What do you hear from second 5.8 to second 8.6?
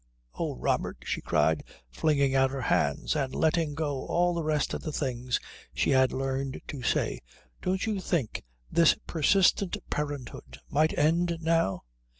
had learned to say, "don't you think